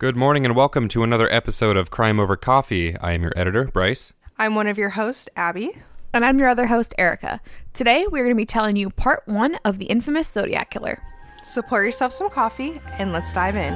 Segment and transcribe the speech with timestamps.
[0.00, 2.96] Good morning and welcome to another episode of Crime Over Coffee.
[2.98, 4.12] I am your editor, Bryce.
[4.38, 5.72] I'm one of your hosts, Abby.
[6.12, 7.40] And I'm your other host, Erica.
[7.72, 11.02] Today, we're going to be telling you part one of the infamous Zodiac Killer.
[11.44, 13.74] So pour yourself some coffee and let's dive in.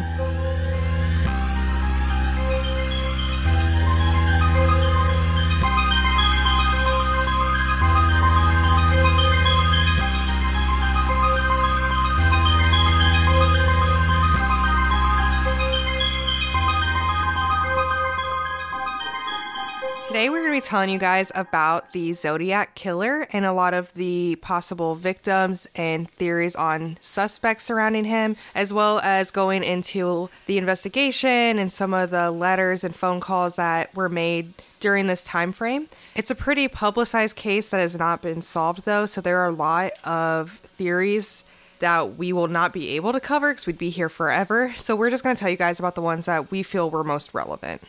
[20.12, 23.72] Today, we're going to be telling you guys about the Zodiac Killer and a lot
[23.72, 30.28] of the possible victims and theories on suspects surrounding him, as well as going into
[30.44, 35.24] the investigation and some of the letters and phone calls that were made during this
[35.24, 35.88] time frame.
[36.14, 39.54] It's a pretty publicized case that has not been solved, though, so there are a
[39.54, 41.42] lot of theories
[41.78, 44.74] that we will not be able to cover because we'd be here forever.
[44.76, 47.02] So we're just going to tell you guys about the ones that we feel were
[47.02, 47.80] most relevant.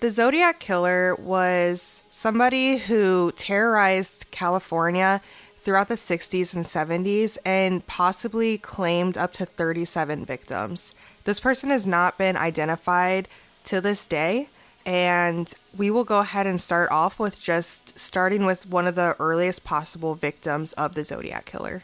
[0.00, 5.20] The Zodiac Killer was somebody who terrorized California
[5.60, 10.94] throughout the 60s and 70s and possibly claimed up to 37 victims.
[11.24, 13.26] This person has not been identified
[13.64, 14.50] to this day.
[14.86, 19.16] And we will go ahead and start off with just starting with one of the
[19.18, 21.82] earliest possible victims of the Zodiac Killer.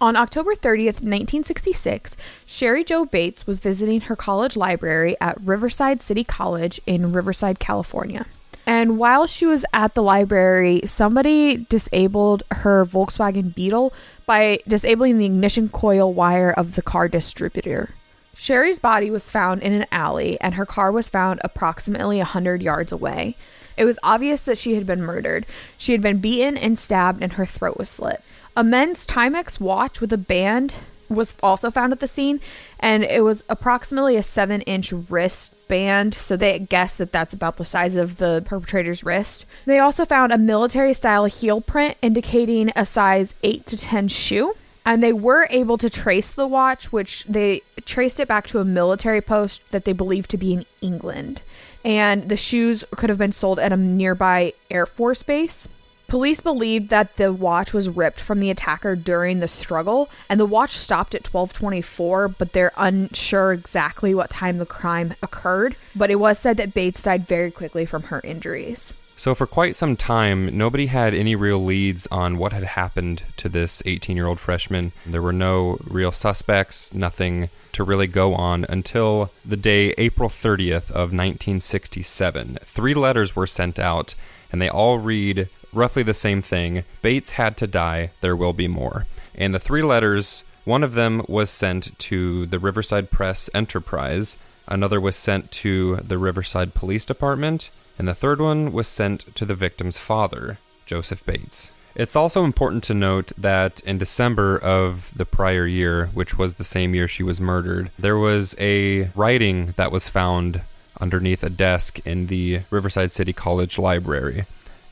[0.00, 6.24] On October 30th, 1966, Cheri Jo Bates was visiting her college library at Riverside City
[6.24, 8.24] College in Riverside, California.
[8.64, 13.92] And while she was at the library, somebody disabled her Volkswagen Beetle
[14.24, 17.90] by disabling the ignition coil wire of the car distributor.
[18.34, 22.90] Cheri's body was found in an alley, and her car was found approximately 100 yards
[22.90, 23.36] away.
[23.76, 25.44] It was obvious that she had been murdered.
[25.76, 28.22] She had been beaten and stabbed, and her throat was slit.
[28.56, 30.74] A men's Timex watch with a band
[31.08, 32.40] was also found at the scene,
[32.78, 36.14] and it was approximately a seven inch wristband.
[36.14, 39.44] So they guessed that that's about the size of the perpetrator's wrist.
[39.66, 44.54] They also found a military style heel print indicating a size 8 to 10 shoe.
[44.84, 48.64] And they were able to trace the watch, which they traced it back to a
[48.64, 51.42] military post that they believed to be in England.
[51.84, 55.68] And the shoes could have been sold at a nearby Air Force base.
[56.10, 60.44] Police believed that the watch was ripped from the attacker during the struggle, and the
[60.44, 65.76] watch stopped at 1224, but they're unsure exactly what time the crime occurred.
[65.94, 68.92] But it was said that Bates died very quickly from her injuries.
[69.16, 73.48] So, for quite some time, nobody had any real leads on what had happened to
[73.48, 74.90] this 18 year old freshman.
[75.06, 80.90] There were no real suspects, nothing to really go on until the day April 30th
[80.90, 82.58] of 1967.
[82.64, 84.16] Three letters were sent out,
[84.50, 86.84] and they all read roughly the same thing.
[87.02, 89.06] Bates had to die, there will be more.
[89.34, 94.36] And the three letters, one of them was sent to the Riverside Press Enterprise,
[94.68, 99.44] another was sent to the Riverside Police Department, and the third one was sent to
[99.44, 101.70] the victim's father, Joseph Bates.
[101.94, 106.64] It's also important to note that in December of the prior year, which was the
[106.64, 110.62] same year she was murdered, there was a writing that was found
[111.00, 114.46] underneath a desk in the Riverside City College library.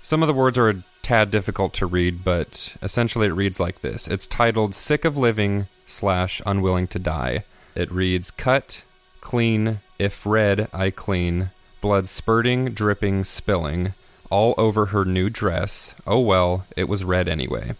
[0.08, 3.82] Some of the words are a tad difficult to read, but essentially it reads like
[3.82, 4.08] this.
[4.08, 7.44] It's titled Sick of Living slash Unwilling to Die.
[7.74, 8.84] It reads Cut,
[9.20, 11.50] clean, if red, I clean,
[11.82, 13.92] blood spurting, dripping, spilling,
[14.30, 15.94] all over her new dress.
[16.06, 17.74] Oh well, it was red anyway.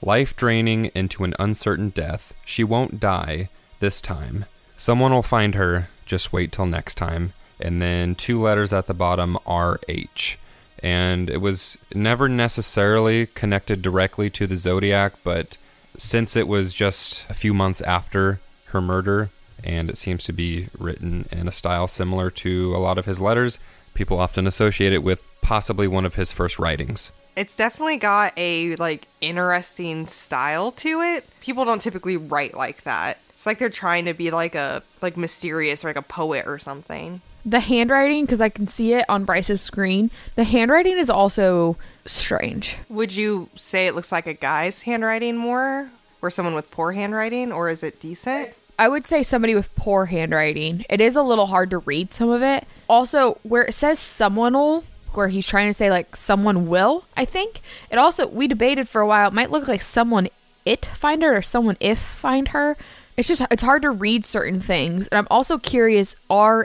[0.00, 2.32] Life draining into an uncertain death.
[2.46, 4.46] She won't die this time.
[4.78, 5.90] Someone will find her.
[6.06, 7.34] Just wait till next time.
[7.60, 10.38] And then two letters at the bottom RH
[10.84, 15.56] and it was never necessarily connected directly to the Zodiac, but
[15.96, 19.30] since it was just a few months after her murder,
[19.64, 23.18] and it seems to be written in a style similar to a lot of his
[23.18, 23.58] letters,
[23.94, 27.12] people often associate it with possibly one of his first writings.
[27.34, 31.26] It's definitely got a like interesting style to it.
[31.40, 33.20] People don't typically write like that.
[33.30, 36.58] It's like they're trying to be like a like mysterious or like a poet or
[36.58, 40.10] something the handwriting because I can see it on Bryce's screen.
[40.34, 41.76] The handwriting is also
[42.06, 42.78] strange.
[42.88, 45.90] Would you say it looks like a guy's handwriting more,
[46.22, 48.54] or someone with poor handwriting, or is it decent?
[48.78, 50.84] I would say somebody with poor handwriting.
[50.88, 52.66] It is a little hard to read some of it.
[52.88, 57.24] Also, where it says someone will, where he's trying to say like someone will, I
[57.24, 57.60] think
[57.90, 59.28] it also we debated for a while.
[59.28, 60.28] It might look like someone
[60.64, 62.76] it find her or someone if find her
[63.16, 66.64] it's just it's hard to read certain things and i'm also curious rh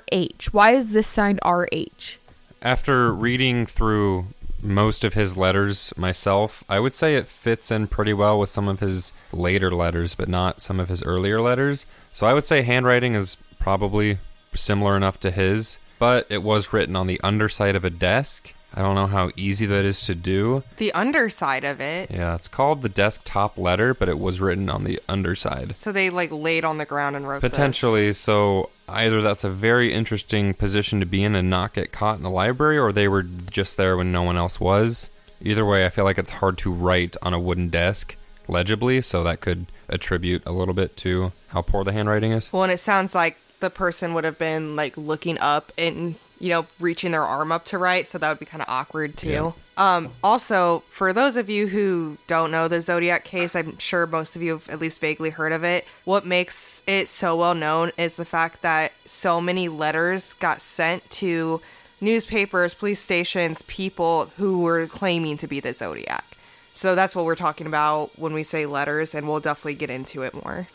[0.52, 2.18] why is this signed rh
[2.62, 4.26] after reading through
[4.62, 8.68] most of his letters myself i would say it fits in pretty well with some
[8.68, 12.62] of his later letters but not some of his earlier letters so i would say
[12.62, 14.18] handwriting is probably
[14.56, 18.54] similar enough to his, but it was written on the underside of a desk.
[18.74, 20.64] I don't know how easy that is to do.
[20.78, 22.12] The underside of it.
[22.12, 25.76] Yeah, it's called the desktop letter, but it was written on the underside.
[25.76, 27.50] So they like laid on the ground and wrote this.
[27.50, 32.18] Potentially, so either that's a very interesting position to be in and not get caught
[32.18, 35.10] in the library, or they were just there when no one else was.
[35.42, 38.18] Either way, I feel like it's hard to write on a wooden desk
[38.48, 42.54] legibly, so that could attribute a little bit to how poor the handwriting is.
[42.54, 46.50] Well, and it sounds like the person would have been like looking up and you
[46.50, 49.30] know reaching their arm up to write, so that would be kind of awkward too.
[49.30, 49.52] Yeah.
[49.80, 54.36] Um, also, for those of you who don't know the Zodiac case, I'm sure most
[54.36, 55.86] of you have at least vaguely heard of it.
[56.04, 61.10] What makes it so well known is the fact that so many letters got sent
[61.12, 61.62] to
[62.02, 66.38] newspapers, police stations, people who were claiming to be the Zodiac.
[66.74, 70.24] So that's what we're talking about when we say letters, and we'll definitely get into
[70.24, 70.68] it more.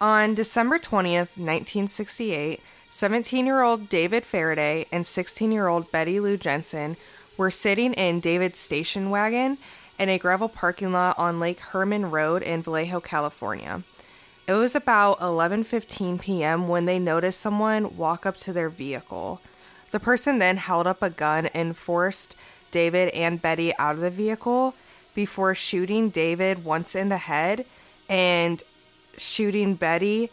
[0.00, 6.36] On December 20th, 1968, 17 year old David Faraday and 16 year old Betty Lou
[6.36, 6.96] Jensen
[7.36, 9.58] were sitting in David's station wagon
[9.98, 13.84] in a gravel parking lot on Lake Herman Road in Vallejo, California.
[14.48, 16.66] It was about 11:15 p.m.
[16.66, 19.40] when they noticed someone walk up to their vehicle.
[19.92, 22.34] The person then held up a gun and forced
[22.72, 24.74] David and Betty out of the vehicle
[25.14, 27.66] before shooting David once in the head
[28.08, 28.62] and
[29.16, 30.30] shooting Betty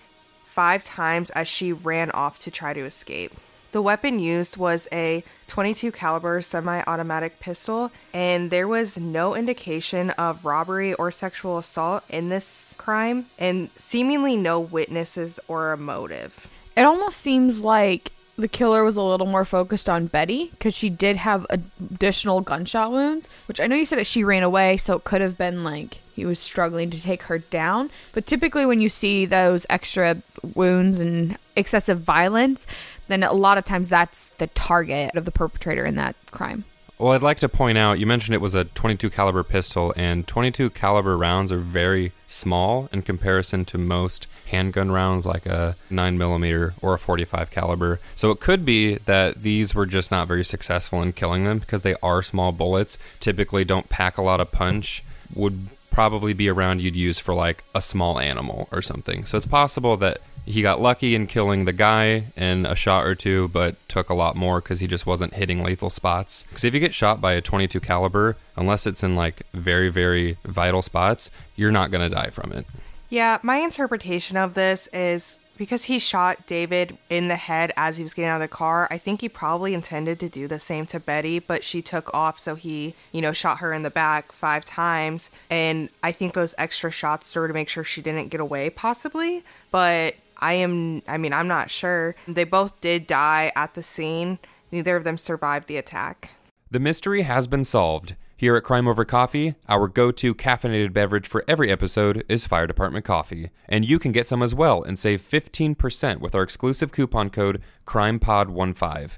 [0.57, 3.31] five times as she ran off to try to escape.
[3.74, 10.44] The weapon used was a 22 caliber semi-automatic pistol and there was no indication of
[10.44, 16.48] robbery or sexual assault in this crime and seemingly no witnesses or a motive.
[16.75, 20.89] It almost seems like the killer was a little more focused on Betty because she
[20.89, 24.95] did have additional gunshot wounds, which I know you said that she ran away, so
[24.95, 27.89] it could have been like he was struggling to take her down.
[28.13, 30.22] But typically, when you see those extra
[30.56, 32.68] wounds and excessive violence,
[33.07, 36.63] then a lot of times that's the target of the perpetrator in that crime.
[37.00, 40.28] Well, I'd like to point out you mentioned it was a 22 caliber pistol and
[40.28, 46.18] 22 caliber rounds are very small in comparison to most handgun rounds like a 9
[46.18, 48.00] millimeter or a 45 caliber.
[48.16, 51.82] So it could be that these were just not very successful in killing them because
[51.82, 55.04] they are small bullets, typically don't pack a lot of punch,
[55.36, 59.24] would probably be a round you'd use for like a small animal or something.
[59.26, 60.18] So it's possible that
[60.48, 64.14] he got lucky in killing the guy in a shot or two, but took a
[64.14, 66.44] lot more because he just wasn't hitting lethal spots.
[66.44, 70.38] Because if you get shot by a 22 caliber, unless it's in like very very
[70.46, 72.66] vital spots, you're not gonna die from it.
[73.10, 78.04] Yeah, my interpretation of this is because he shot David in the head as he
[78.04, 80.86] was getting out of the car, I think he probably intended to do the same
[80.88, 84.32] to Betty, but she took off, so he, you know, shot her in the back
[84.32, 85.32] five times.
[85.50, 89.44] And I think those extra shots were to make sure she didn't get away, possibly.
[89.72, 92.16] But I am, I mean, I'm not sure.
[92.28, 94.39] They both did die at the scene,
[94.72, 96.31] neither of them survived the attack.
[96.69, 98.16] The mystery has been solved.
[98.39, 102.68] Here at Crime Over Coffee, our go to caffeinated beverage for every episode is Fire
[102.68, 103.50] Department Coffee.
[103.68, 107.63] And you can get some as well and save 15% with our exclusive coupon code
[107.88, 109.18] CrimePod15.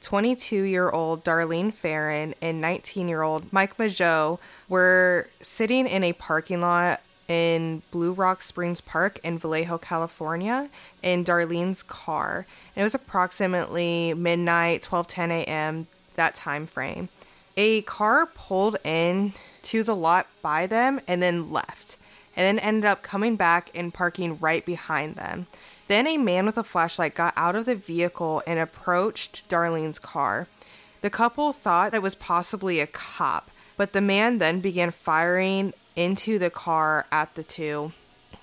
[0.00, 4.38] 22 year old Darlene Ferrin and 19 year old Mike Mageau
[4.68, 10.68] were sitting in a parking lot in Blue Rock Springs Park in Vallejo, California,
[11.00, 12.44] in Darlene's car.
[12.74, 15.86] And it was approximately midnight, 12:10 a.m.
[16.16, 17.08] that time frame.
[17.56, 21.98] A car pulled in to the lot by them and then left,
[22.34, 25.46] and then ended up coming back and parking right behind them.
[25.90, 30.46] Then a man with a flashlight got out of the vehicle and approached Darlene's car.
[31.00, 36.38] The couple thought it was possibly a cop, but the man then began firing into
[36.38, 37.90] the car at the two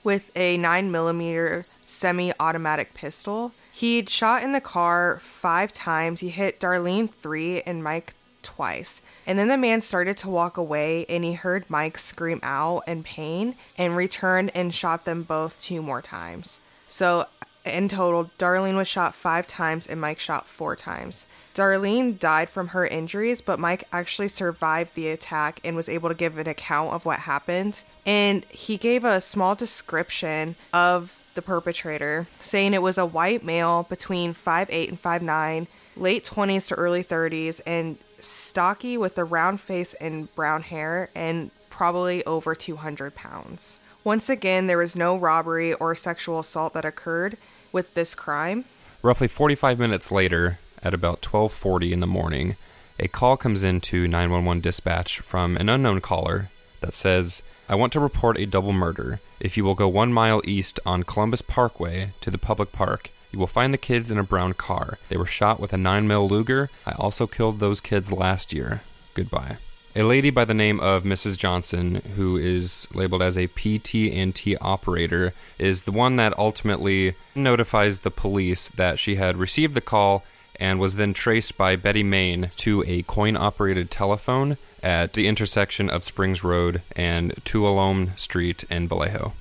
[0.03, 3.53] with a 9mm semi automatic pistol.
[3.71, 6.19] He'd shot in the car five times.
[6.19, 9.01] He hit Darlene three and Mike twice.
[9.25, 13.03] And then the man started to walk away and he heard Mike scream out in
[13.03, 16.59] pain and returned and shot them both two more times.
[16.87, 17.27] So
[17.67, 21.27] in total, Darlene was shot five times and Mike shot four times.
[21.53, 26.15] Darlene died from her injuries, but Mike actually survived the attack and was able to
[26.15, 27.83] give an account of what happened.
[28.05, 33.83] And he gave a small description of the perpetrator, saying it was a white male
[33.89, 39.93] between 5'8 and 5'9, late 20s to early 30s, and stocky with a round face
[39.95, 43.79] and brown hair, and probably over 200 pounds.
[44.07, 47.35] Once again, there was no robbery or sexual assault that occurred
[47.73, 48.63] with this crime.
[49.01, 52.55] Roughly 45 minutes later, at about 12:40 in the morning,
[52.97, 56.49] a call comes into 911 dispatch from an unknown caller
[56.79, 59.19] that says, "I want to report a double murder.
[59.41, 63.39] If you will go 1 mile east on Columbus Parkway to the public park, you
[63.39, 64.99] will find the kids in a brown car.
[65.09, 66.69] They were shot with a 9mm Luger.
[66.85, 68.83] I also killed those kids last year.
[69.13, 69.57] Goodbye."
[69.97, 71.39] A lady by the name of Mrs.
[71.39, 78.11] Johnson, who is labeled as a PT&T operator, is the one that ultimately notifies the
[78.11, 80.23] police that she had received the call
[80.59, 85.89] and was then traced by Betty Main to a coin operated telephone at the intersection
[85.89, 89.33] of Springs Road and Tuolumne Street in Vallejo.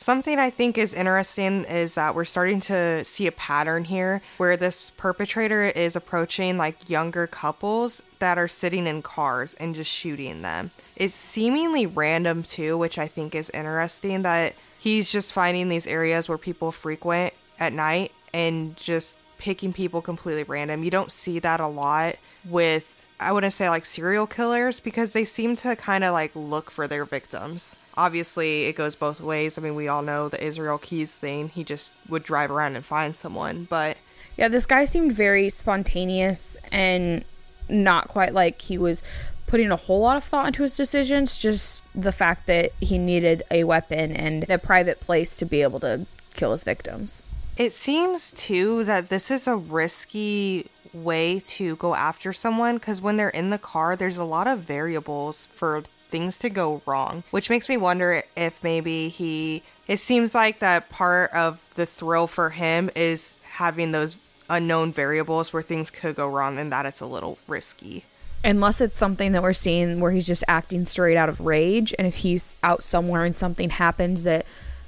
[0.00, 4.56] Something I think is interesting is that we're starting to see a pattern here where
[4.56, 10.42] this perpetrator is approaching like younger couples that are sitting in cars and just shooting
[10.42, 10.70] them.
[10.94, 16.28] It's seemingly random too, which I think is interesting that he's just finding these areas
[16.28, 20.84] where people frequent at night and just picking people completely random.
[20.84, 22.14] You don't see that a lot
[22.44, 26.70] with I wouldn't say like serial killers because they seem to kind of like look
[26.70, 27.76] for their victims.
[27.98, 29.58] Obviously, it goes both ways.
[29.58, 31.48] I mean, we all know the Israel Keys thing.
[31.48, 33.98] He just would drive around and find someone, but
[34.36, 37.24] Yeah, this guy seemed very spontaneous and
[37.68, 39.02] not quite like he was
[39.48, 43.42] putting a whole lot of thought into his decisions, just the fact that he needed
[43.50, 47.26] a weapon and a private place to be able to kill his victims.
[47.56, 53.16] It seems too that this is a risky way to go after someone because when
[53.16, 57.50] they're in the car, there's a lot of variables for things to go wrong, which
[57.50, 59.62] makes me wonder if maybe he.
[59.86, 64.18] It seems like that part of the thrill for him is having those
[64.50, 68.04] unknown variables where things could go wrong and that it's a little risky.
[68.44, 72.06] Unless it's something that we're seeing where he's just acting straight out of rage, and
[72.06, 74.46] if he's out somewhere and something happens that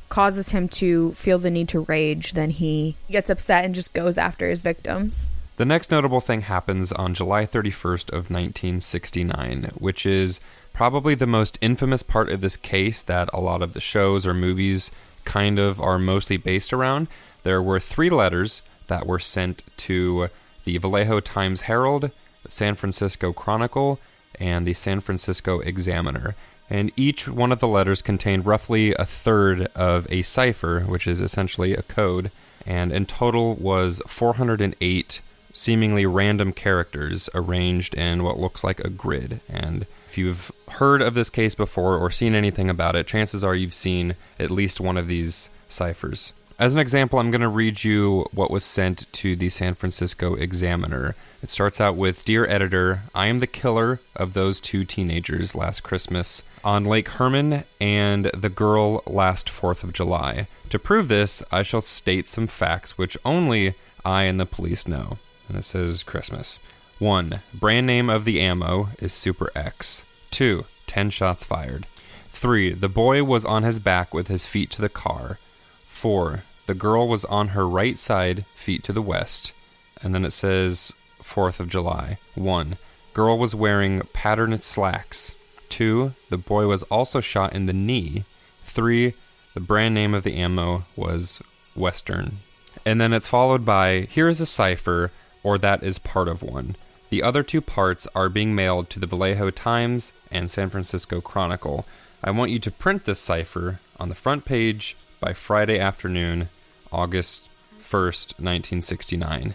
[0.08, 4.18] causes him to feel the need to rage, then he gets upset and just goes
[4.18, 5.30] after his victims.
[5.56, 10.40] The next notable thing happens on July 31st of 1969, which is
[10.72, 14.34] probably the most infamous part of this case that a lot of the shows or
[14.34, 14.90] movies
[15.24, 17.08] kind of are mostly based around.
[17.42, 20.28] There were three letters that were sent to
[20.64, 22.10] the Vallejo Times Herald,
[22.42, 23.98] the San Francisco Chronicle,
[24.38, 26.34] and the San Francisco Examiner.
[26.68, 31.20] And each one of the letters contained roughly a third of a cipher, which is
[31.20, 32.30] essentially a code,
[32.64, 35.20] and in total was 408
[35.52, 39.40] seemingly random characters arranged in what looks like a grid.
[39.48, 43.54] And if you've heard of this case before or seen anything about it, chances are
[43.54, 46.32] you've seen at least one of these ciphers.
[46.58, 50.34] As an example, I'm going to read you what was sent to the San Francisco
[50.34, 51.14] Examiner.
[51.42, 55.80] It starts out with Dear editor, I am the killer of those two teenagers last
[55.80, 60.48] Christmas on Lake Herman and the girl last 4th of July.
[60.68, 65.16] To prove this, I shall state some facts which only I and the police know.
[65.50, 66.60] And it says Christmas.
[67.00, 67.40] 1.
[67.52, 70.02] Brand name of the ammo is Super X.
[70.30, 70.64] 2.
[70.86, 71.88] 10 shots fired.
[72.28, 72.72] 3.
[72.74, 75.40] The boy was on his back with his feet to the car.
[75.86, 76.44] 4.
[76.66, 79.52] The girl was on her right side, feet to the west.
[80.00, 82.18] And then it says 4th of July.
[82.36, 82.78] 1.
[83.12, 85.34] Girl was wearing patterned slacks.
[85.70, 86.14] 2.
[86.28, 88.24] The boy was also shot in the knee.
[88.62, 89.14] 3.
[89.54, 91.42] The brand name of the ammo was
[91.74, 92.38] Western.
[92.86, 95.10] And then it's followed by here is a cipher,
[95.42, 96.76] or that is part of one.
[97.10, 101.84] The other two parts are being mailed to the Vallejo Times and San Francisco Chronicle.
[102.22, 106.48] I want you to print this cipher on the front page by Friday afternoon,
[106.92, 107.48] August
[107.80, 109.54] 1st, 1969.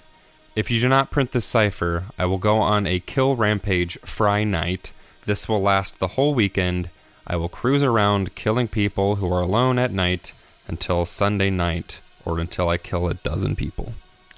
[0.55, 4.43] If you do not print this cipher, I will go on a kill rampage Fry
[4.43, 4.91] night.
[5.25, 6.89] This will last the whole weekend.
[7.27, 10.33] I will cruise around killing people who are alone at night
[10.67, 13.93] until Sunday night or until I kill a dozen people.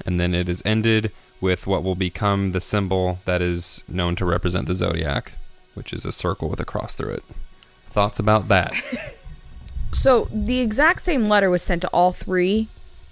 [0.05, 4.25] And then it is ended with what will become the symbol that is known to
[4.25, 5.33] represent the zodiac,
[5.73, 7.23] which is a circle with a cross through it.
[7.85, 8.73] Thoughts about that?
[9.93, 12.67] So the exact same letter was sent to all three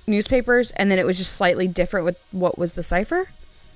[0.08, 3.30] newspapers, and then it was just slightly different with what was the cipher.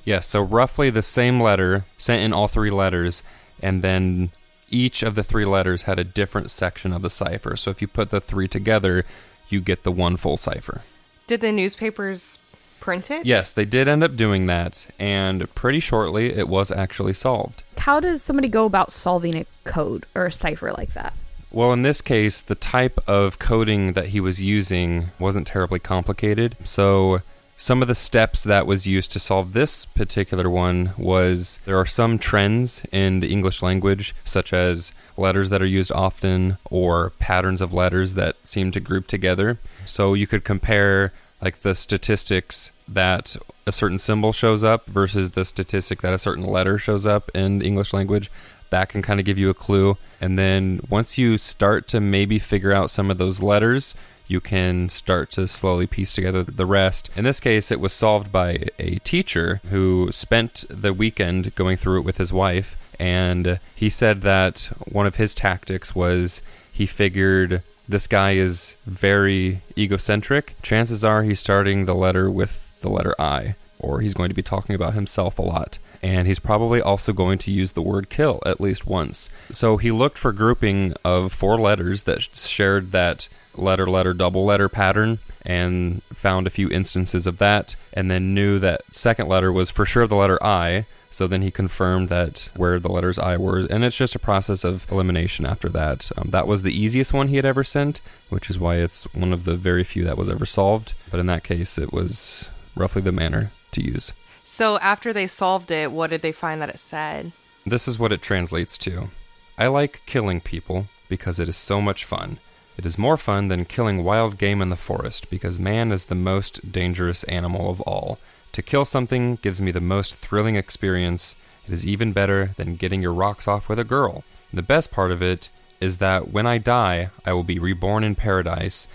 [0.06, 3.24] Yes, so roughly the same letter sent in all three letters,
[3.62, 4.32] and then
[4.70, 7.56] each of the three letters had a different section of the cipher.
[7.56, 9.06] So if you put the three together,
[9.50, 10.84] you get the one full cipher.
[11.26, 12.38] Did the newspapers
[12.80, 13.26] print it?
[13.26, 17.64] Yes, they did end up doing that, and pretty shortly it was actually solved.
[17.78, 21.14] How does somebody go about solving a code or a cipher like that?
[21.52, 26.56] Well, in this case, the type of coding that he was using wasn't terribly complicated.
[26.64, 27.22] So
[27.62, 31.86] Some of the steps that was used to solve this particular one was there are
[31.86, 37.62] some trends in the English language, such as letters that are used often or patterns
[37.62, 39.60] of letters that seem to group together.
[39.86, 45.46] So you could compare like the statistics that a certain symbol shows up versus the
[45.46, 48.32] statistic that a certain letter shows up in English language.
[48.72, 49.98] That can kind of give you a clue.
[50.22, 53.96] And then once you start to maybe figure out some of those letters,
[54.28, 57.10] you can start to slowly piece together the rest.
[57.16, 62.00] In this case, it was solved by a teacher who spent the weekend going through
[62.00, 62.78] it with his wife.
[63.00, 69.62] And he said that one of his tactics was he figured this guy is very
[69.76, 70.56] egocentric.
[70.62, 74.44] Chances are he's starting the letter with the letter I, or he's going to be
[74.44, 75.80] talking about himself a lot.
[76.04, 79.32] And he's probably also going to use the word kill at least once.
[79.52, 84.70] So he looked for grouping of four letters that shared that letter, letter, double letter
[84.70, 89.70] pattern and found a few instances of that, and then knew that second letter was
[89.72, 90.86] for sure the letter I.
[91.12, 94.64] So then he confirmed that where the letters I were, and it's just a process
[94.64, 96.12] of elimination after that.
[96.16, 98.00] Um, that was the easiest one he had ever sent,
[98.30, 100.94] which is why it's one of the very few that was ever solved.
[101.10, 104.14] But in that case, it was roughly the manner to use.
[104.44, 107.32] So after they solved it, what did they find that it said?
[107.66, 109.10] This is what it translates to
[109.58, 112.40] I like killing people because it is so much fun.
[112.78, 116.16] It is more fun than killing wild game in the forest because man is the
[116.16, 118.20] most dangerous animal of all.
[118.54, 121.36] To kill something gives me the most thrilling experience.
[121.68, 124.24] It is even better than getting your rocks off with a girl.
[124.52, 128.16] The best part of it is that when I die, I will be reborn in
[128.16, 128.88] paradise,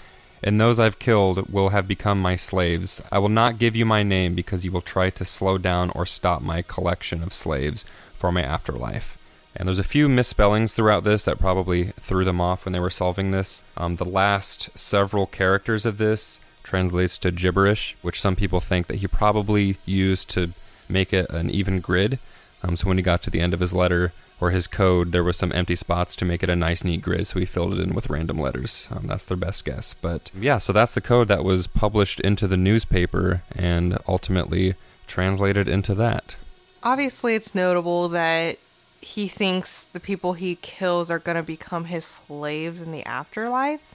[0.42, 3.00] and those I've killed will have become my slaves.
[3.10, 6.04] I will not give you my name because you will try to slow down or
[6.04, 7.84] stop my collection of slaves
[8.18, 9.16] for my afterlife.
[9.56, 12.90] And there's a few misspellings throughout this that probably threw them off when they were
[12.90, 13.62] solving this.
[13.76, 18.96] Um, the last several characters of this translates to gibberish, which some people think that
[18.96, 20.52] he probably used to
[20.88, 22.18] make it an even grid.
[22.62, 25.22] Um, so when he got to the end of his letter or his code, there
[25.22, 27.26] was some empty spots to make it a nice, neat grid.
[27.26, 28.88] So he filled it in with random letters.
[28.90, 29.94] Um, that's their best guess.
[29.94, 34.74] But yeah, so that's the code that was published into the newspaper and ultimately
[35.06, 36.36] translated into that.
[36.82, 38.58] Obviously, it's notable that
[39.00, 43.94] he thinks the people he kills are going to become his slaves in the afterlife.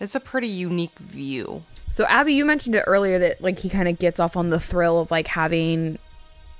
[0.00, 1.62] It's a pretty unique view.
[1.92, 4.60] So Abby, you mentioned it earlier that like he kind of gets off on the
[4.60, 5.98] thrill of like having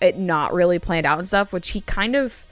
[0.00, 2.44] it not really planned out and stuff, which he kind of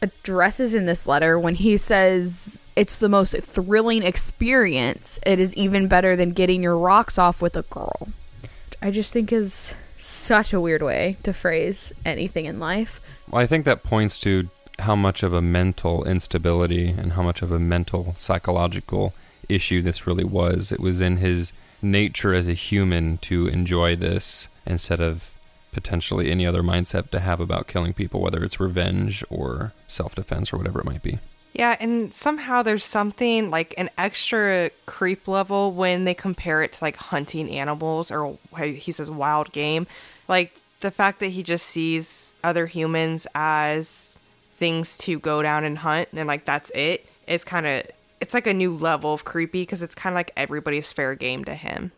[0.00, 5.18] addresses in this letter when he says it's the most thrilling experience.
[5.26, 8.08] It is even better than getting your rocks off with a girl.
[8.80, 13.00] I just think is such a weird way to phrase anything in life.
[13.28, 14.48] Well, I think that points to
[14.78, 19.12] how much of a mental instability and how much of a mental psychological
[19.48, 20.72] issue this really was.
[20.72, 25.34] It was in his nature as a human to enjoy this instead of
[25.72, 30.52] potentially any other mindset to have about killing people, whether it's revenge or self defense
[30.52, 31.18] or whatever it might be.
[31.52, 36.84] Yeah, and somehow there's something like an extra creep level when they compare it to
[36.84, 39.86] like hunting animals or he says wild game.
[40.28, 44.16] Like the fact that he just sees other humans as
[44.52, 47.84] things to go down and hunt and like that's it is kind of
[48.28, 51.46] it's like a new level of creepy because it's kind of like everybody's fair game
[51.46, 51.92] to him.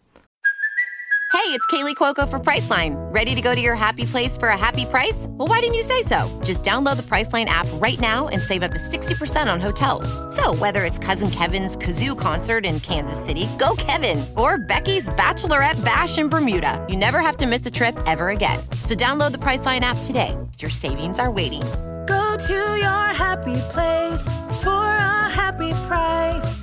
[1.33, 2.95] Hey, it's Kaley Cuoco for Priceline.
[3.13, 5.27] Ready to go to your happy place for a happy price?
[5.31, 6.29] Well, why didn't you say so?
[6.45, 10.07] Just download the Priceline app right now and save up to 60% on hotels.
[10.33, 15.85] So, whether it's Cousin Kevin's Kazoo concert in Kansas City, go Kevin, or Becky's Bachelorette
[15.85, 18.61] Bash in Bermuda, you never have to miss a trip ever again.
[18.85, 20.37] So, download the Priceline app today.
[20.61, 21.63] Your savings are waiting
[22.11, 24.23] Go to your happy place
[24.63, 25.10] for a
[25.51, 26.63] happy price.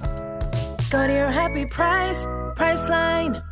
[0.90, 3.44] Go to your happy price, Priceline.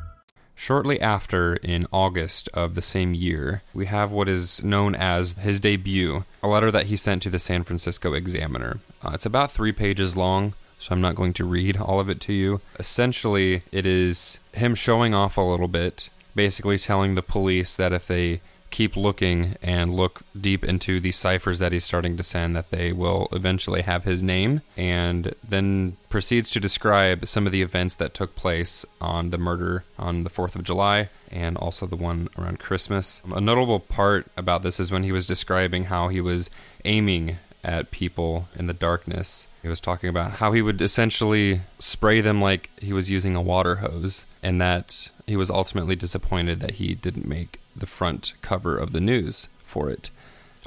[0.55, 5.59] Shortly after, in August of the same year, we have what is known as his
[5.59, 8.79] debut, a letter that he sent to the San Francisco Examiner.
[9.01, 12.21] Uh, it's about three pages long, so I'm not going to read all of it
[12.21, 12.61] to you.
[12.79, 18.07] Essentially, it is him showing off a little bit, basically telling the police that if
[18.07, 18.39] they
[18.75, 22.91] keep looking and look deep into the ciphers that he's starting to send that they
[22.91, 28.13] will eventually have his name and then proceeds to describe some of the events that
[28.13, 32.59] took place on the murder on the 4th of July and also the one around
[32.59, 33.21] Christmas.
[33.33, 36.49] A notable part about this is when he was describing how he was
[36.83, 39.47] aiming at people in the darkness.
[39.61, 43.41] He was talking about how he would essentially spray them like he was using a
[43.41, 48.77] water hose, and that he was ultimately disappointed that he didn't make the front cover
[48.77, 50.09] of the news for it.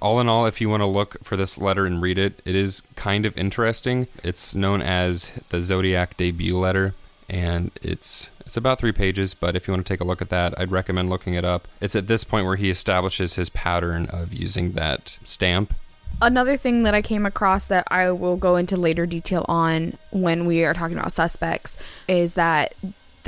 [0.01, 2.55] All in all, if you want to look for this letter and read it, it
[2.55, 4.07] is kind of interesting.
[4.23, 6.95] It's known as the Zodiac debut letter,
[7.29, 9.35] and it's it's about three pages.
[9.35, 11.67] But if you want to take a look at that, I'd recommend looking it up.
[11.81, 15.75] It's at this point where he establishes his pattern of using that stamp.
[16.23, 20.47] Another thing that I came across that I will go into later detail on when
[20.47, 21.77] we are talking about suspects
[22.09, 22.75] is that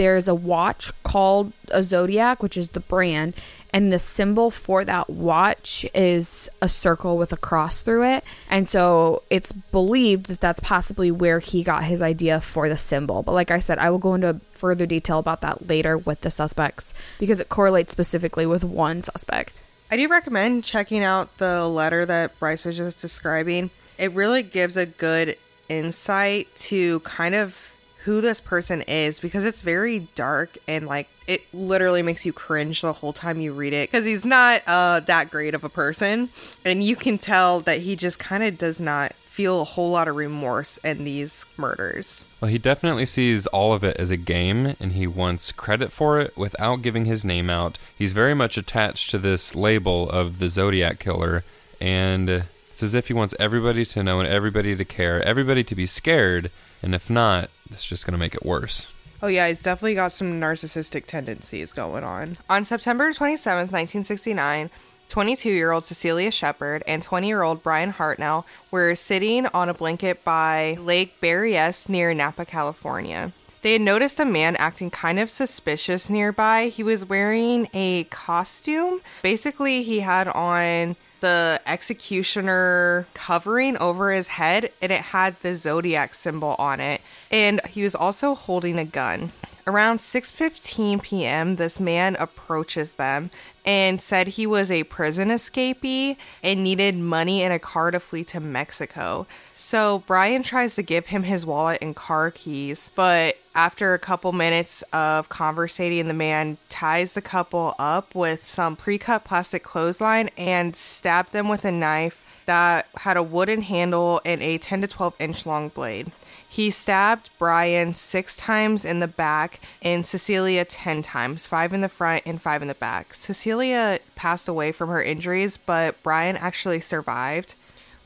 [0.01, 3.35] there's a watch called a Zodiac, which is the brand,
[3.71, 8.25] and the symbol for that watch is a circle with a cross through it.
[8.49, 13.23] And so it's believed that that's possibly where he got his idea for the symbol.
[13.23, 16.31] But like I said, I will go into further detail about that later with the
[16.31, 19.61] suspects because it correlates specifically with one suspect.
[19.91, 23.69] I do recommend checking out the letter that Bryce was just describing.
[23.99, 25.37] It really gives a good
[25.69, 31.43] insight to kind of who this person is because it's very dark and like it
[31.53, 35.31] literally makes you cringe the whole time you read it because he's not uh that
[35.31, 36.31] great of a person
[36.65, 40.09] and you can tell that he just kind of does not feel a whole lot
[40.09, 42.25] of remorse in these murders.
[42.41, 46.19] Well, he definitely sees all of it as a game and he wants credit for
[46.19, 47.79] it without giving his name out.
[47.97, 51.45] He's very much attached to this label of the Zodiac Killer
[51.81, 55.75] and it's as if he wants everybody to know and everybody to care, everybody to
[55.75, 56.51] be scared,
[56.83, 58.87] and if not, it's just going to make it worse.
[59.23, 62.39] Oh, yeah, he's definitely got some narcissistic tendencies going on.
[62.49, 64.71] On September 27th, 1969,
[65.11, 69.75] 22 year old Cecilia Shepard and 20 year old Bryan Hartnell were sitting on a
[69.75, 73.33] blanket by Lake Berryessa near Napa, California.
[73.63, 76.69] They had noticed a man acting kind of suspicious nearby.
[76.69, 79.01] He was wearing a costume.
[79.23, 86.15] Basically, he had on the executioner covering over his head and it had the zodiac
[86.15, 87.01] symbol on it.
[87.31, 89.33] And he was also holding a gun
[89.71, 91.55] around 6:15 p.m.
[91.55, 93.31] this man approaches them
[93.65, 98.25] and said he was a prison escapee and needed money and a car to flee
[98.25, 99.27] to Mexico.
[99.55, 104.33] So Bryan tries to give him his wallet and car keys, but after a couple
[104.33, 110.75] minutes of conversating, the man ties the couple up with some pre-cut plastic clothesline and
[110.75, 115.15] stabbed them with a knife that had a wooden handle and a 10 to 12
[115.21, 116.11] inch long blade.
[116.49, 121.89] He stabbed Bryan six times in the back and Cecilia 10 times, five in the
[121.89, 123.15] front and five in the back.
[123.15, 127.55] Cecilia passed away from her injuries, but Bryan actually survived,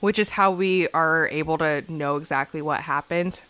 [0.01, 3.41] which is how we are able to know exactly what happened.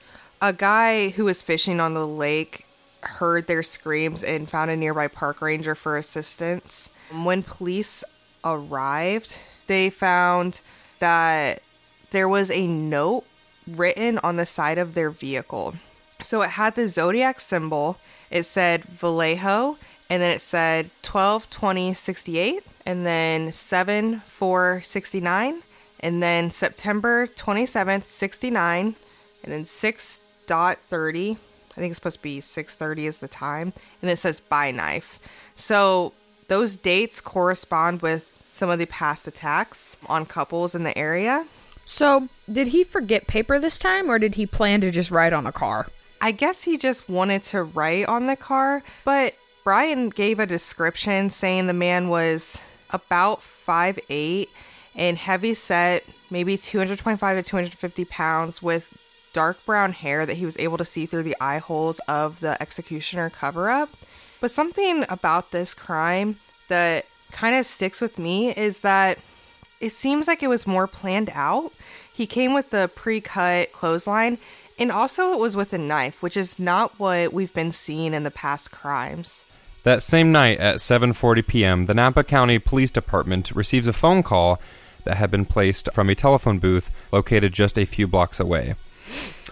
[0.40, 2.66] A guy who was fishing on the lake
[3.02, 6.88] heard their screams and found a nearby park ranger for assistance.
[7.10, 8.04] When police
[8.44, 10.60] arrived, they found
[10.98, 11.62] that
[12.10, 13.24] there was a note
[13.66, 15.74] written on the side of their vehicle.
[16.20, 17.98] So it had the zodiac symbol.
[18.30, 19.78] It said Vallejo,
[20.08, 25.62] and then it said 12 20 68, and then 7 4 69,
[26.00, 28.94] and then September 27th 69,
[29.42, 31.38] and then 6 dot 30.
[31.76, 35.18] I think it's supposed to be 6:30 is the time, and it says by knife.
[35.56, 36.12] So
[36.48, 41.44] those dates correspond with some of the past attacks on couples in the area.
[41.84, 45.44] So, did he forget paper this time or did he plan to just write on
[45.44, 45.88] a car?
[46.20, 51.30] I guess he just wanted to write on the car, but Bryan gave a description
[51.30, 54.50] saying the man was about five eight
[54.94, 58.96] and heavy set, maybe 225 to 250 pounds, with
[59.32, 62.60] dark brown hair that he was able to see through the eye holes of the
[62.62, 63.90] executioner cover up.
[64.40, 66.38] But something about this crime
[66.68, 69.18] that kind of sticks with me is that
[69.80, 71.72] it seems like it was more planned out.
[72.10, 74.38] He came with the pre cut clothesline,
[74.78, 78.22] and also it was with a knife, which is not what we've been seeing in
[78.22, 79.44] the past crimes.
[79.82, 84.60] That same night at 7:40 p.m., the Napa County Police Department receives a phone call
[85.02, 88.76] that had been placed from a telephone booth located just a few blocks away.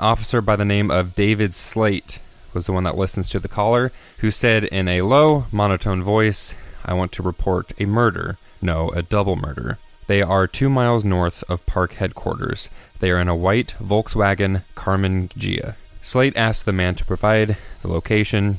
[0.01, 2.21] Officer by the name of David Slaight
[2.55, 6.55] was the one that listens to the caller, who said in a low, monotone voice,
[6.85, 8.39] I want to report a murder.
[8.61, 9.79] No, a double murder.
[10.07, 12.69] They are two miles north of park headquarters.
[13.01, 15.77] They are in a white Volkswagen Karmann Ghia.
[16.03, 18.59] Slaight asked the man to provide the location,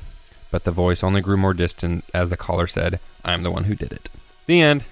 [0.51, 3.75] but the voice only grew more distant as the caller said, I'm the one who
[3.75, 4.09] did it.
[4.45, 4.85] The end.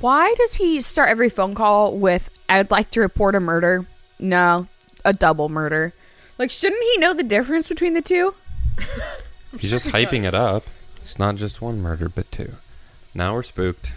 [0.00, 3.86] Why does he start every phone call with, I'd like to report a murder?
[4.18, 4.68] No,
[5.04, 5.92] a double murder.
[6.38, 8.34] Like, shouldn't he know the difference between the two?
[9.58, 10.64] He's just hyping it up.
[11.00, 12.54] It's not just one murder, but two.
[13.16, 13.94] Now we're spooked.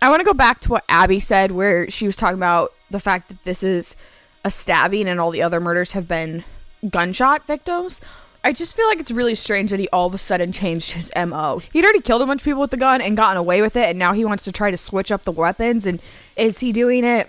[0.00, 3.00] I want to go back to what Abby said, where she was talking about the
[3.00, 3.96] fact that this is
[4.44, 6.44] a stabbing and all the other murders have been
[6.88, 8.00] gunshot victims.
[8.44, 11.10] I just feel like it's really strange that he all of a sudden changed his
[11.16, 11.60] MO.
[11.72, 13.88] He'd already killed a bunch of people with the gun and gotten away with it,
[13.88, 15.84] and now he wants to try to switch up the weapons.
[15.84, 16.00] And
[16.36, 17.28] is he doing it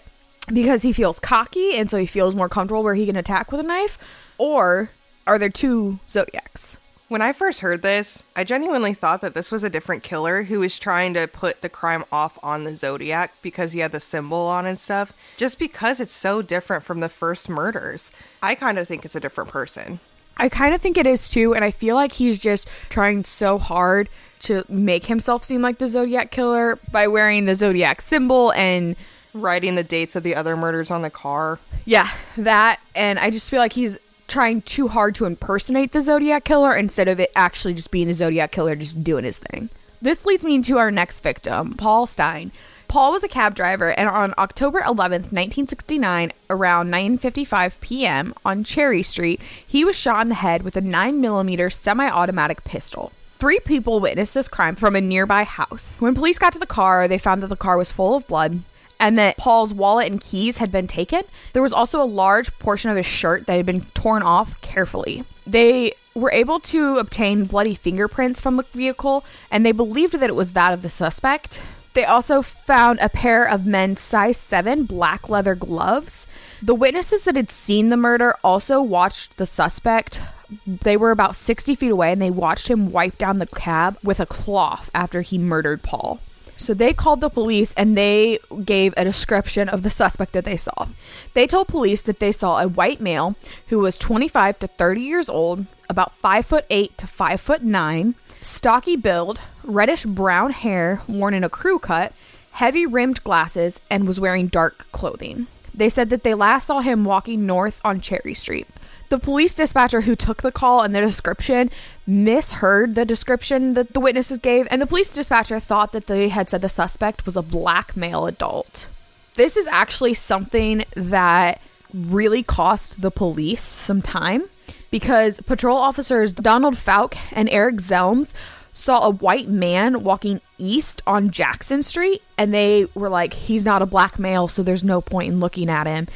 [0.53, 3.61] because he feels cocky and so he feels more comfortable where he can attack with
[3.61, 3.97] a knife?
[4.37, 4.91] Or
[5.25, 6.77] are there two Zodiacs?
[7.09, 10.59] When I first heard this, I genuinely thought that this was a different killer who
[10.59, 14.39] was trying to put the crime off on the Zodiac because he had the symbol
[14.39, 18.11] on and stuff, just because it's so different from the first murders.
[18.43, 20.01] I kind of think it's a different person.
[20.35, 23.57] I kind of think it is too, and I feel like he's just trying so
[23.57, 24.09] hard
[24.41, 28.97] to make himself seem like the Zodiac killer by wearing the Zodiac symbol and
[29.33, 31.59] Writing the dates of the other murders on the car.
[31.85, 32.79] yeah, that.
[32.95, 37.07] And I just feel like he's trying too hard to impersonate the Zodiac killer instead
[37.07, 39.69] of it actually just being the Zodiac killer just doing his thing.
[40.01, 42.51] This leads me to our next victim, Paul Stine.
[42.87, 48.33] Paul was a cab driver, and on October 11th, 1969, around 9:55 p.m.
[48.45, 53.11] on Cherry Street, he was shot in the head with a 9mm semi-automatic pistol.
[53.39, 55.91] Three people witnessed this crime from a nearby house.
[55.99, 58.61] When police got to the car, they found that the car was full of blood
[58.99, 61.21] and that Paul's wallet and keys had been taken.
[61.53, 65.23] There was also a large portion of his shirt that had been torn off carefully.
[65.45, 70.35] They were able to obtain bloody fingerprints from the vehicle, and they believed that it
[70.35, 71.61] was that of the suspect.
[71.93, 76.27] They also found a pair of men's size 7 black leather gloves.
[76.61, 80.21] The witnesses that had seen the murder also watched the suspect.
[80.65, 84.19] They were about 60 feet away and they watched him wipe down the cab with
[84.19, 86.19] a cloth after he murdered Paul.
[86.57, 90.57] So they called the police and they gave a description of the suspect that they
[90.57, 90.87] saw.
[91.33, 93.35] They told police that they saw a white male
[93.67, 98.15] who was 25 to 30 years old, about 5 foot 8 to 5 foot 9,
[98.41, 102.11] stocky build, reddish brown hair worn in a crew cut,
[102.53, 105.47] heavy rimmed glasses, and was wearing dark clothing.
[105.73, 108.67] They said that they last saw him walking north on Cherry Street.
[109.09, 111.71] The police dispatcher who took the call and the description
[112.05, 116.49] misheard the description that the witnesses gave, and the police dispatcher thought that they had
[116.49, 118.87] said the suspect was a black male adult.
[119.35, 121.61] This is actually something that
[121.93, 124.43] really cost the police some time
[124.91, 128.33] because patrol officers Donald Falk and Eric Zelms
[128.71, 133.81] saw a white man walking east on Jackson Street and they were like, he's not
[133.81, 136.07] a black male, so there's no point in looking at him.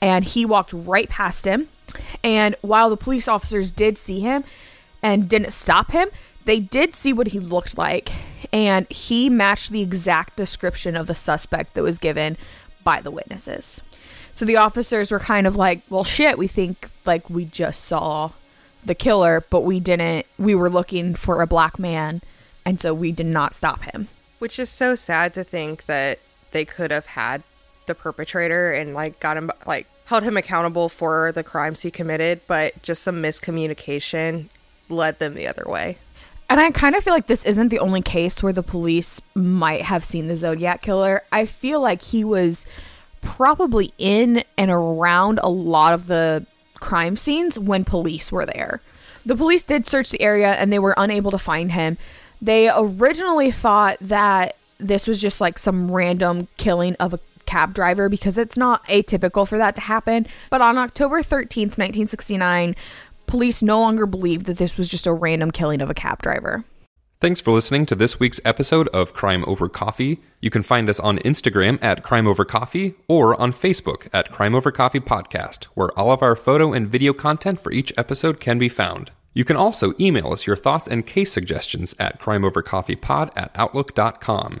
[0.00, 1.68] And he walked right past him.
[2.22, 4.44] And while the police officers did see him
[5.02, 6.08] and didn't stop him,
[6.44, 8.12] they did see what he looked like.
[8.52, 12.36] And he matched the exact description of the suspect that was given
[12.82, 13.82] by the witnesses.
[14.32, 18.30] So the officers were kind of like, well, shit, we think like we just saw
[18.84, 20.26] the killer, but we didn't.
[20.38, 22.22] We were looking for a black man,
[22.64, 24.08] and so we did not stop him.
[24.38, 26.20] Which is so sad to think that
[26.52, 27.42] they could have had
[27.90, 32.40] the perpetrator and like got him like held him accountable for the crimes he committed,
[32.46, 34.48] but just some miscommunication
[34.88, 35.98] led them the other way.
[36.48, 39.82] And I kind of feel like this isn't the only case where the police might
[39.82, 41.22] have seen the Zodiac killer.
[41.30, 42.66] I feel like he was
[43.20, 48.80] probably in and around a lot of the crime scenes when police were there.
[49.24, 51.98] The police did search the area and they were unable to find him.
[52.42, 58.08] They originally thought that this was just like some random killing of a cab driver
[58.08, 60.26] because it's not atypical for that to happen.
[60.50, 62.76] But on October 13th, 1969,
[63.26, 66.64] police no longer believed that this was just a random killing of a cab driver.
[67.20, 70.20] Thanks for listening to this week's episode of Crime Over Coffee.
[70.40, 74.54] You can find us on Instagram at Crime Over Coffee or on Facebook at Crime
[74.54, 78.58] Over Coffee Podcast, where all of our photo and video content for each episode can
[78.58, 79.10] be found.
[79.34, 84.60] You can also email us your thoughts and case suggestions at crimeovercoffeepod at outlook.com.